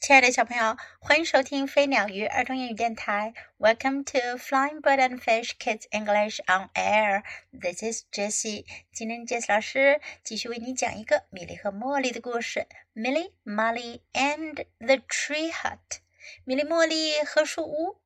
[0.00, 3.34] 亲爱的小朋友，欢迎收听飞鸟鱼儿童英语电台。
[3.58, 7.22] Welcome to Flying Bird and Fish Kids English on Air.
[7.52, 8.64] This is Jessie.
[8.94, 12.66] 今天 Jessie 老师继续为你讲一个米莉和茉莉的故事。
[12.94, 15.98] Millie, Molly, and the Tree Hut.
[16.44, 18.00] 米莉、茉莉和树屋。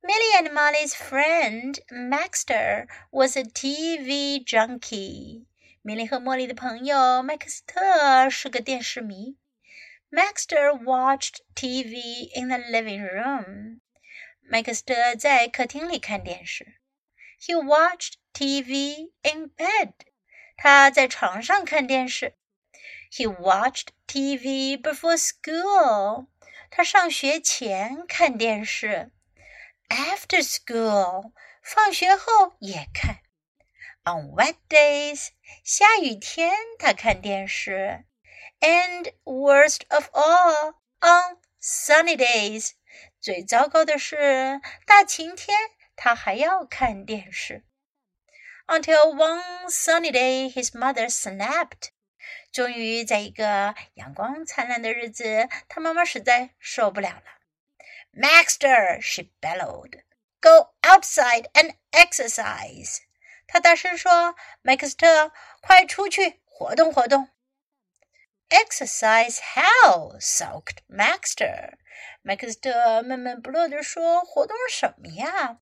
[0.00, 5.44] Millie and Molly's friend Maxter was a TV junkie.
[5.82, 9.36] 米莉和茉莉的朋友麦克斯特是个电视迷。
[10.11, 13.81] Maxter watched TV in the living room.
[14.41, 16.75] 麦克斯特在客厅里看电视。
[17.39, 19.93] He watched TV in bed.
[20.55, 22.35] 他在床上看电视。
[23.11, 26.27] He watched TV before school.
[26.69, 29.11] 他上学前看电视。
[29.89, 31.31] After school.
[31.63, 33.19] 放学后也看。
[34.05, 35.29] On wet days.
[35.63, 38.05] 下雨天他看电视。
[38.59, 42.71] and worst of all, on sunny days，
[43.19, 45.57] 最糟糕的是大晴天
[45.95, 47.63] 他还要看电视。
[48.65, 51.89] Until one sunny day, his mother snapped。
[52.51, 57.23] 终于在一个阳光灿烂的日子，他妈妈实在受不了了。
[58.13, 60.03] Maxter, she bellowed,
[60.39, 62.99] go outside and exercise。
[63.47, 65.31] 她大声说：“麦克斯特，
[65.61, 67.29] 快出去活动活动。”
[68.49, 70.17] Exercise how?
[70.19, 71.73] sulked Maxter.
[72.21, 75.59] 麦克斯特闷闷不乐地说：“活动什么呀？”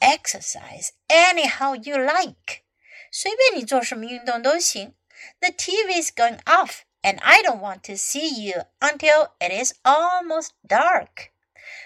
[0.00, 2.62] Exercise anyhow you like.
[3.10, 4.94] 随便你做什么运动都行。
[5.40, 11.30] The TV's going off, and I don't want to see you until it is almost dark.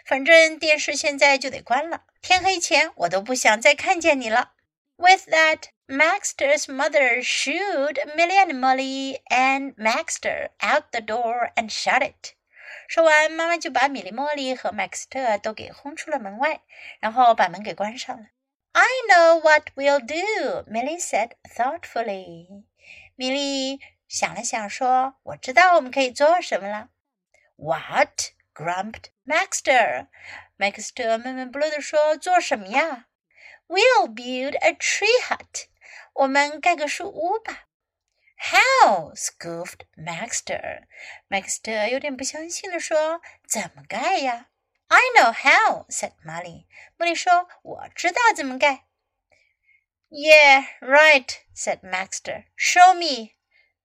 [0.04, 4.52] 反正电视现在就得关了，天黑前我都不想再看见你了。
[4.99, 12.03] With that, Maxter's mother shooed Milly and Molly and Maxter out the door and shut
[12.03, 12.33] it.
[12.89, 16.59] 说完，妈妈就把米莉茉莉和麦克斯特都给轰出了门外，
[16.99, 18.25] 然后把门给关上了。
[18.73, 22.65] I know what we'll do, Milly said thoughtfully.
[23.15, 26.89] 米莉想了想说：“我知道我们可以做什么了。”
[27.55, 28.31] What?
[28.53, 30.07] grumped Maxter.
[30.57, 33.05] 麦克斯特闷闷不乐地说：“做什么呀？”
[33.68, 35.66] We'll build a tree hut.
[36.12, 37.66] 我们盖个树屋吧。
[38.36, 39.14] How?
[39.14, 40.84] scoffed Maxter.
[41.28, 44.48] 麦克斯特有点不相信地说：“怎么盖呀？”
[44.88, 46.66] I know how," said Molly.
[46.98, 48.84] 茉莉说：“我知道怎么盖。”
[50.10, 52.44] Yeah, right," said Maxter.
[52.56, 53.30] "Show me."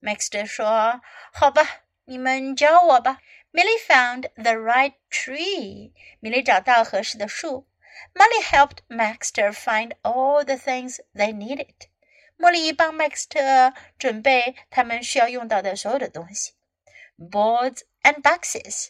[0.01, 1.01] Maxter 说：“
[1.33, 5.93] 好吧，你们教我吧。” Millie found the right tree.
[6.19, 7.67] 米莉找到合适的树。
[8.14, 11.88] Molly helped Maxter find all the things they needed.
[12.38, 16.54] 茉莉帮 Maxter 准备他们需要用到的所有的东西
[17.18, 18.88] ：boards and boxes,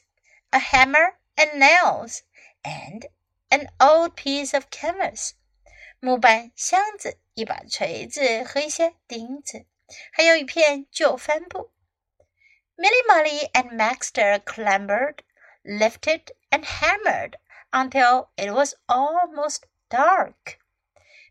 [0.50, 2.20] a hammer and nails,
[2.62, 3.08] and
[3.50, 5.32] an old piece of canvas.
[6.00, 9.66] 木板、箱子、一把锤子和一些钉子，
[10.12, 11.72] 还有一片旧帆布。
[12.76, 15.18] Milly Molly and Maxter clambered,
[15.64, 17.34] lifted, and hammered
[17.73, 20.57] until it was almost dark.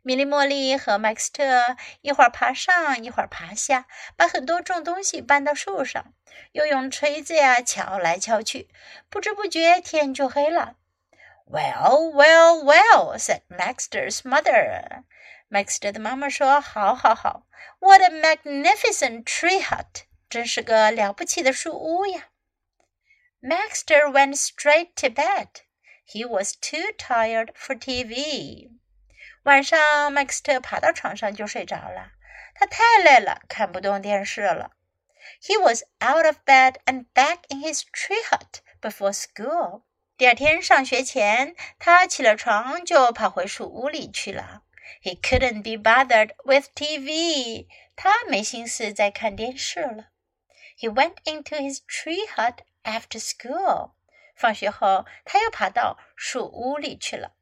[0.03, 3.87] 米莉、茉莉和麦克斯特一会儿爬上，一会儿爬下，
[4.17, 6.15] 把很多重东西搬到树上，
[6.53, 8.71] 又用锤子呀敲来敲去。
[9.11, 10.77] 不知不觉天就黑了。
[11.47, 15.03] Well, well, well," said Maxter's mother.
[15.49, 17.47] 麦克斯特的妈妈说：“好，好，好！
[17.81, 20.05] What a magnificent tree hut！
[20.29, 22.29] 真是个了不起的树屋呀！”
[23.41, 25.49] Maxter went straight to bed.
[26.07, 28.71] He was too tired for TV.
[29.45, 32.13] 晚上，麦克斯特爬到床上就睡着了。
[32.55, 34.73] 他太累了，看不动电视了。
[35.43, 39.83] He was out of bed and back in his tree hut before school.
[40.17, 44.63] 第二天上学前，他起了床就跑回树屋里去了。
[45.03, 47.69] He couldn't be bothered with TV.
[47.95, 50.07] 他没心思再看电视了。
[50.77, 53.93] He went into his tree hut after school.
[54.36, 57.36] 放学后，他又爬到树屋里去了。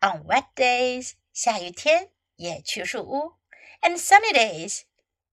[0.00, 3.34] On wet days，下雨天也去树屋
[3.80, 4.82] ；and sunny days，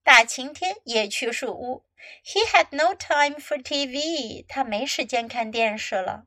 [0.04, 1.86] 大晴天也去树屋。
[2.24, 6.26] He had no time for TV，他没时间看电视了。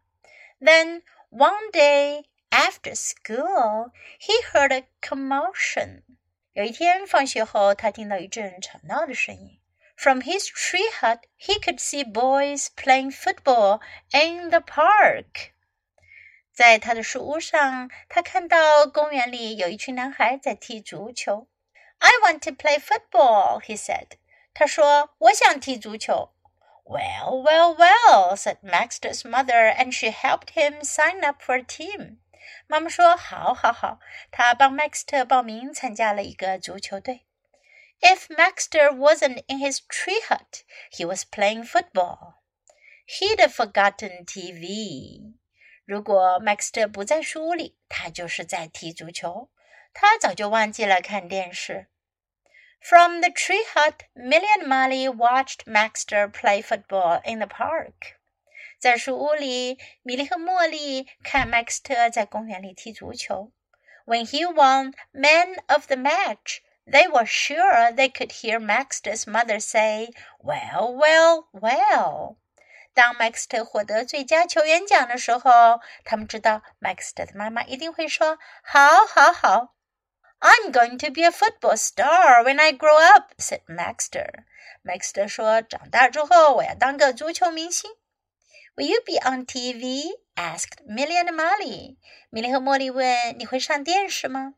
[0.61, 3.91] Then one day after school,
[4.21, 6.03] he heard a commotion。
[6.53, 9.61] 有一天放学后，他听到一阵吵闹的声音。
[9.96, 13.82] From his tree hut, he could see boys playing football
[14.12, 15.52] in the park.
[16.54, 21.48] 在他的树屋上，他看到公园里有一群男孩在踢足球。
[22.00, 24.18] I want to play football, he said.
[24.54, 26.34] 他说：“我想踢足球。”
[26.86, 32.18] Well, well, well, said Maxter's mother, and she helped him sign up for a team.
[32.68, 34.00] 妈妈说：“好，好，好。”
[34.32, 37.26] 她帮 Maxter 报名参加了一个足球队。
[38.03, 42.43] if Maxter wasn't in his tree hut, he was playing football.
[43.07, 45.35] He'd have forgotten TV.
[45.87, 49.51] 如果 Maxter 不在书屋里，他就是在踢足球。
[49.93, 51.89] 他早就忘记了看电视。
[52.81, 58.17] From the tree hut, Milly and Molly watched Maxter play football in the park.
[58.79, 63.53] 在树屋里，米莉和茉莉看 Maxter 在公园里踢足球。
[64.05, 70.11] When he won Man of the Match, they were sure they could hear Maxter's mother say,
[70.43, 72.37] "Well, well, well."
[72.95, 79.75] 当 Maxter 获得最佳球员奖的时候，他们知道 Maxter 的妈妈一定会说：“好，好，好。”
[80.41, 84.45] I'm going to be a football star when I grow up," said Maxter.
[84.85, 87.91] Maxter 说：“长大之后，我要当个足球明星。”
[88.77, 90.03] Will you be on TV?
[90.35, 91.97] asked Milly and Molly.
[92.31, 94.55] 米莉和茉莉问：“你会上电视吗？”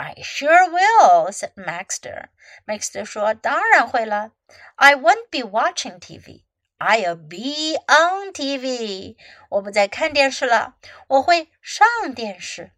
[0.00, 2.28] I sure will, said Maxter.
[2.66, 4.32] Maxter 说：“当然会了。
[4.74, 6.44] I won't be watching TV.
[6.78, 9.16] I'll be on TV.
[9.48, 10.74] 我不再看电视了，
[11.08, 12.72] 我会上电视。”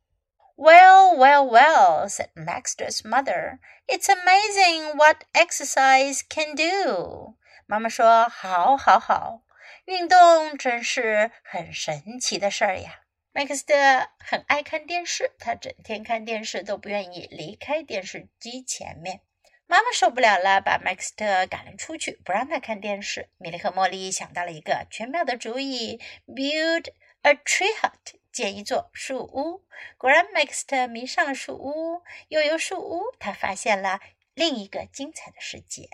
[0.56, 3.58] Well, well, well, said Maxter's mother.
[3.86, 7.36] It's amazing what exercise can do.
[7.66, 9.42] 妈妈说：“好，好，好，
[9.86, 13.01] 运动真是很神奇的事儿呀。”
[13.35, 13.73] ”麦克斯特
[14.19, 19.21] 很爱看电视，他整天看电视都不愿意离开电视机前面。
[19.65, 23.29] 妈妈受不了了，把麦克斯特赶了出去，不让他看电视。
[23.39, 26.93] 米莉和茉莉想到了一个绝妙的主意：build
[27.23, 28.19] a tree hut。
[28.31, 29.65] 建一座树屋。
[29.97, 32.03] 果然，麦克斯特迷上了树屋。
[32.27, 33.99] 又有树屋，他发现了
[34.35, 35.89] 另一个精彩的世界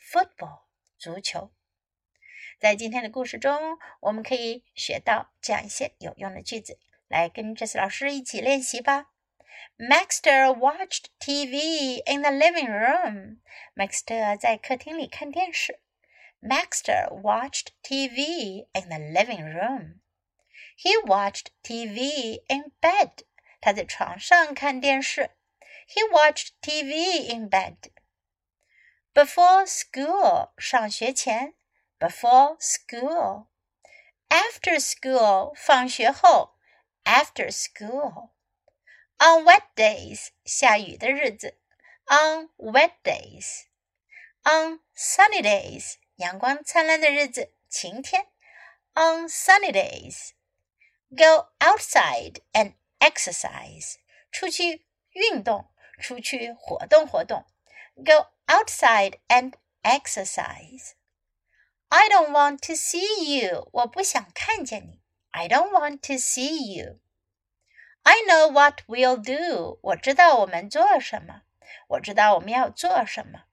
[0.00, 0.62] ——football，
[0.96, 1.50] 足球。
[2.59, 6.77] 在今天的故事中，我们可以学到这样一些有用的句子，
[7.07, 9.11] 来跟这次老师一起练习吧。
[9.77, 13.37] Maxter watched TV in the living room.
[13.73, 15.79] 麦克斯特在客厅里看电视。
[16.41, 19.99] Maxter watched TV in the living room.
[20.77, 23.23] He watched TV in bed.
[23.61, 25.31] 他在床上看电视。
[25.87, 27.75] He watched TV in bed.
[29.13, 30.51] Before school.
[30.57, 31.55] 上学前。
[31.99, 33.47] Before school.
[34.29, 35.53] After school.
[35.55, 36.55] 放学后。
[37.03, 38.31] After school.
[39.17, 40.29] On wet days.
[40.45, 41.57] 下雨的日子。
[42.05, 43.65] On wet days.
[44.43, 45.95] On sunny days.
[46.15, 47.53] 阳光灿烂的日子。
[47.69, 48.27] 晴天。
[48.93, 50.31] On sunny days.
[51.09, 53.95] Go outside and exercise.
[54.31, 57.45] 出去运动，出去活动活动。
[57.95, 60.93] Go outside and exercise.
[61.93, 63.67] I don't want to see you.
[63.73, 65.01] 我不想看见你。
[65.31, 66.99] I don't want to see you.
[68.03, 69.79] I know what we'll do.
[69.81, 71.41] 我知道我们做什么。
[71.87, 73.43] 我知道我们要做什么。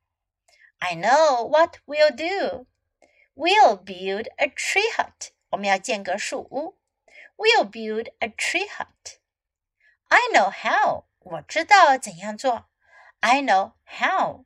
[0.78, 2.66] I know what we'll do.
[3.34, 5.30] We'll build a tree hut.
[5.50, 6.78] 我们要建个树屋。
[7.36, 9.18] We'll build a tree hut.
[10.08, 11.04] I know how.
[11.18, 12.68] 我知道怎样做。
[13.20, 14.44] I know how.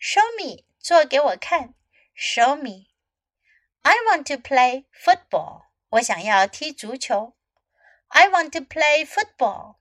[0.00, 0.64] Show me.
[0.78, 1.74] 做给我看。
[2.16, 2.89] Show me.
[3.82, 5.66] I want to play football.
[5.90, 7.36] 我想要踢足球。
[8.08, 9.76] I want to play football.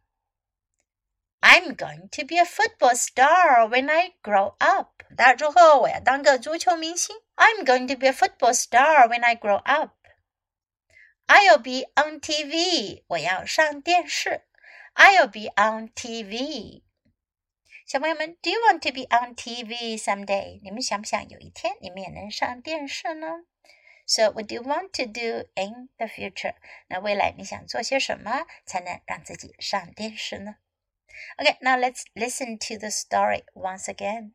[1.42, 5.04] I'm going to be a football star when I grow up.
[5.16, 7.16] 大之后我要当个足球明星。
[7.36, 9.94] I'm going to be a football star when I grow up.
[11.28, 14.44] I'll be on TV，我要上电视。
[14.94, 16.84] I'll be on TV。
[17.86, 20.60] 小朋友们，Do you want to be on TV someday？
[20.64, 23.28] 你们想不想有一天你们也能上电视呢
[24.11, 26.55] so what do you want to do in the future？
[26.89, 30.57] 那未来你想做些什么才能让自己上电视呢
[31.39, 34.33] ？Okay, now let's listen to the story once again.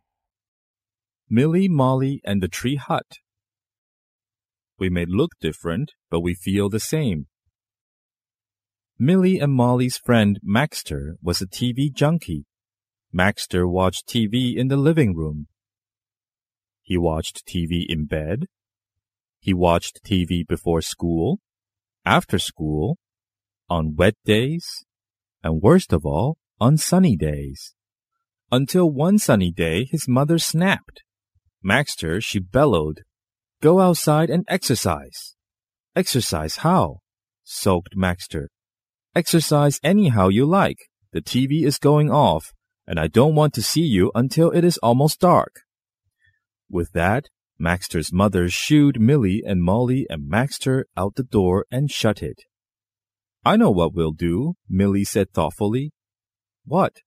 [1.28, 3.20] Milly, Molly, and the Tree Hut.
[4.78, 7.26] We may look different, but we feel the same.
[8.98, 12.46] Milly and Molly's friend Maxter was a TV junkie.
[13.14, 15.48] Maxter watched TV in the living room.
[16.82, 18.48] He watched TV in bed
[19.46, 21.40] he watched TV before school,
[22.04, 22.98] after school,
[23.70, 24.66] on wet days,
[25.44, 27.76] and worst of all, on sunny days.
[28.52, 31.04] Until one sunny day his mother snapped.
[31.64, 33.04] Maxter, she bellowed,
[33.62, 35.36] Go outside and exercise.
[35.96, 37.02] Exercise how?
[37.44, 38.48] soaked Maxter.
[39.16, 40.90] Exercise anyhow you like.
[41.14, 42.52] The TV is going off,
[42.88, 45.62] and I don't want to see you until it is almost dark.
[46.68, 47.26] With that,
[47.60, 52.44] Maxter's mother shooed Milly and Molly and Maxter out the door and shut it.
[53.46, 55.92] I know what we'll do, Milly said thoughtfully.
[56.66, 56.98] What?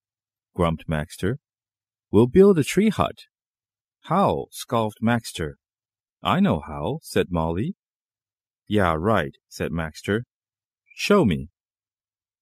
[0.55, 1.37] grumped Maxter.
[2.11, 3.19] We'll build a tree hut.
[4.02, 4.47] How?
[4.50, 5.55] scoffed Maxter.
[6.23, 7.75] I know how, said Molly.
[8.67, 10.23] Yeah, right, said Maxter.
[10.95, 11.50] Show me.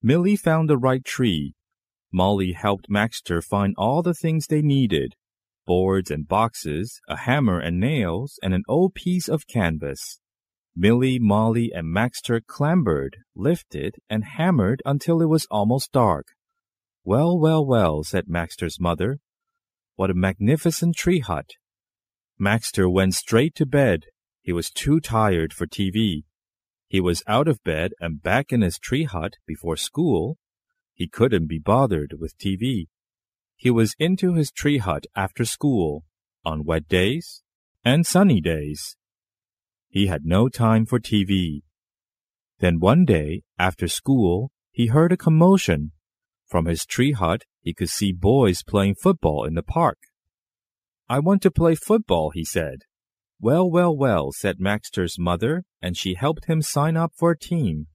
[0.00, 1.54] Milly found the right tree.
[2.12, 5.14] Molly helped Maxter find all the things they needed
[5.66, 10.20] boards and boxes, a hammer and nails, and an old piece of canvas.
[10.74, 16.26] Milly, Molly, and Maxter clambered, lifted, and hammered until it was almost dark.
[17.04, 19.18] Well, well, well, said Maxter's mother.
[19.94, 21.50] What a magnificent tree hut.
[22.40, 24.04] Maxter went straight to bed.
[24.42, 26.24] He was too tired for TV.
[26.88, 30.36] He was out of bed and back in his tree hut before school.
[30.92, 32.88] He couldn't be bothered with TV.
[33.56, 36.04] He was into his tree hut after school,
[36.44, 37.42] on wet days
[37.84, 38.96] and sunny days.
[39.88, 41.62] He had no time for TV.
[42.58, 45.92] Then one day, after school, he heard a commotion.
[46.46, 49.98] From his tree hut, he could see boys playing football in the park.
[51.08, 52.80] I want to play football, he said.
[53.40, 57.86] Well, well, well, said Maxter's mother, and she helped him sign up for a team.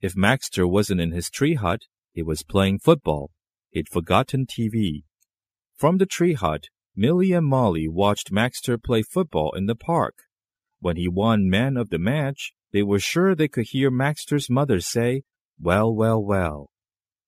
[0.00, 1.82] If Maxter wasn't in his tree hut,
[2.12, 3.30] he was playing football.
[3.76, 5.02] He'd forgotten TV.
[5.74, 10.14] From the tree hut, Milly and Molly watched Maxter play football in the park.
[10.80, 14.80] When he won man of the match, they were sure they could hear Maxter's mother
[14.80, 15.24] say,
[15.60, 16.70] Well, well, well.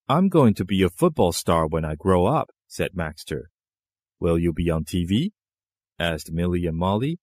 [0.09, 3.49] I'm going to be a football star when I grow up, said Maxter.
[4.19, 5.33] Will you be on TV?
[5.99, 7.19] asked Milly and Molly.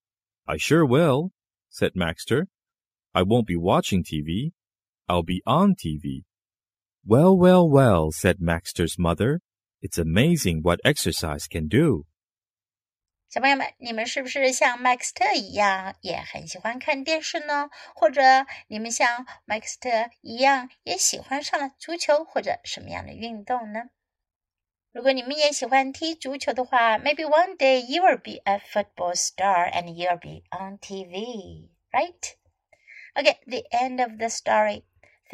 [0.48, 1.32] I sure will,
[1.72, 2.46] said Maxter.
[3.16, 4.52] I won't be watching TV.
[5.10, 6.26] I'll be on TV.
[7.07, 9.41] Well, well, well, said Maxter's mother.
[9.81, 12.05] It's amazing what exercise can do.
[13.31, 17.71] 小朋友们，你们是不是像麦克斯特一样也很喜欢看电视呢？
[17.95, 18.21] 或者
[18.67, 19.89] 你们像麦克斯特
[20.21, 23.91] 一样也喜欢上了足球或者什么样的运动呢？
[24.93, 32.35] 如果你们也喜欢踢足球的话，maybe one day you will be a football star and you'll be on TV, right?
[33.15, 34.83] Okay, the end of the story.